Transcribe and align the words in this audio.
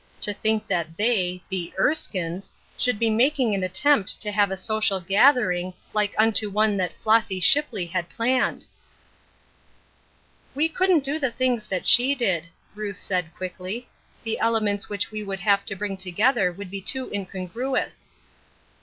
To 0.21 0.33
think 0.33 0.65
that 0.65 0.97
they— 0.97 1.43
the 1.49 1.71
Urskines— 1.79 2.49
should 2.79 2.97
be 2.97 3.11
making 3.11 3.53
an 3.53 3.61
attempt 3.63 4.19
to 4.21 4.31
have 4.31 4.49
a 4.49 4.57
social 4.57 4.99
gathering 4.99 5.73
44 5.93 5.93
Ruth 5.93 5.93
UrsJcine^s 5.93 5.93
Crosses, 5.93 5.95
like 5.95 6.15
unto 6.17 6.49
one 6.49 6.77
that 6.77 6.97
Flossy 6.99 7.39
Shipley 7.39 7.85
had 7.85 8.09
planned!" 8.09 8.65
We 10.55 10.69
couldn't 10.69 11.03
do 11.03 11.19
the 11.19 11.29
things 11.29 11.67
that 11.67 11.85
she 11.85 12.15
did," 12.15 12.47
Ruth 12.73 12.97
said, 12.97 13.35
quickly. 13.35 13.89
"The 14.23 14.39
elements 14.39 14.89
which 14.89 15.11
we 15.11 15.21
would 15.21 15.41
have 15.41 15.67
to 15.67 15.75
bring 15.75 15.97
together 15.97 16.51
would 16.51 16.71
be 16.71 16.81
too 16.81 17.07
in 17.11 17.27
congruous." 17.27 18.09